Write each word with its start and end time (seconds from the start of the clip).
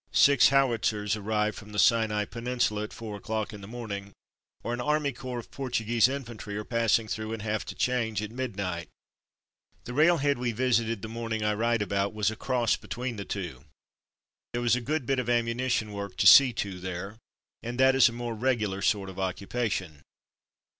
Six 0.13 0.49
howitzers 0.49 1.15
arrive 1.15 1.55
from 1.55 1.73
the 1.73 1.77
Sinai 1.77 2.25
Peninsula 2.25 2.85
at 2.85 2.91
four 2.91 3.15
o'clock 3.17 3.53
in 3.53 3.61
the 3.61 3.67
morning, 3.67 4.13
or 4.63 4.73
an 4.73 4.81
army 4.81 5.11
corps 5.11 5.37
of 5.37 5.51
Portuguese 5.51 6.07
infantry 6.07 6.57
are 6.57 6.63
passing 6.63 7.07
through 7.07 7.33
and 7.33 7.43
have 7.43 7.65
to 7.65 7.75
change 7.75 8.19
at 8.23 8.31
midnight. 8.31 8.89
The 9.83 9.93
railhead 9.93 10.39
we 10.39 10.53
visited 10.53 11.03
the 11.03 11.07
morning 11.07 11.43
I 11.43 11.53
write 11.53 11.83
about 11.83 12.15
was 12.15 12.31
a 12.31 12.35
cross 12.35 12.75
between 12.75 13.17
the 13.17 13.25
two. 13.25 13.65
There 14.53 14.61
was 14.63 14.75
a 14.75 14.81
good 14.81 15.05
bit 15.05 15.19
of 15.19 15.29
ammunition 15.29 15.91
work 15.93 16.17
to 16.17 16.25
see 16.25 16.51
to 16.53 16.79
there, 16.79 17.19
and 17.61 17.79
that 17.79 17.93
is 17.93 18.09
a 18.09 18.11
more 18.11 18.33
regular 18.33 18.81
sort 18.81 19.07
of 19.07 19.19
occupation. 19.19 20.01